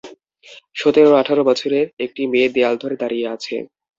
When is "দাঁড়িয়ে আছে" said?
3.01-3.55